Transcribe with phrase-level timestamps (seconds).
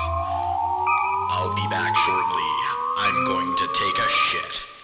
[1.32, 2.50] I'll be back shortly.
[2.98, 4.75] I'm going to take a shit.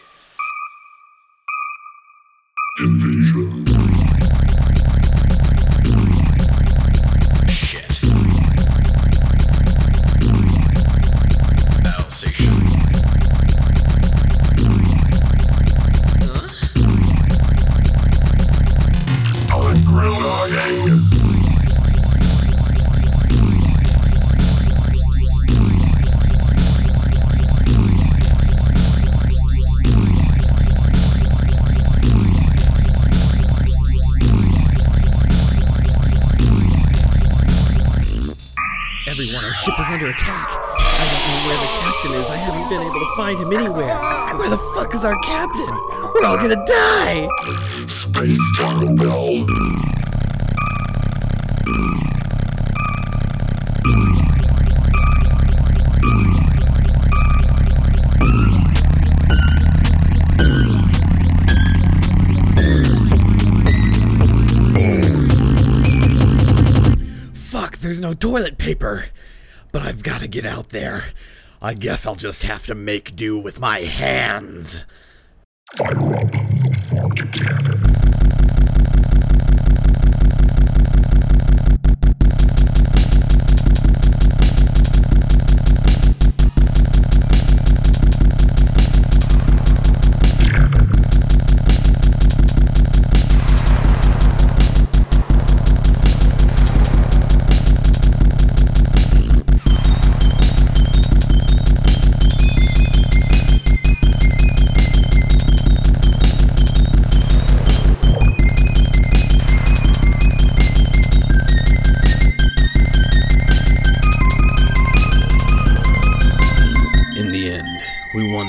[39.11, 40.47] Everyone, our ship is under attack.
[40.47, 42.29] I don't know where the captain is.
[42.29, 43.93] I haven't been able to find him anywhere.
[44.37, 45.67] Where the fuck is our captain?
[46.15, 47.27] We're all gonna die!
[47.87, 49.45] Space Taco Bell.
[68.15, 69.05] Toilet paper.
[69.71, 71.05] But I've gotta get out there.
[71.61, 74.85] I guess I'll just have to make do with my hands.
[75.77, 77.90] The cannon.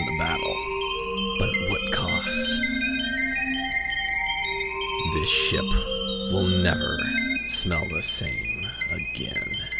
[0.07, 0.57] The battle.
[1.39, 2.63] But at what cost?
[5.15, 5.65] This ship
[6.33, 6.99] will never
[7.47, 9.72] smell the same again.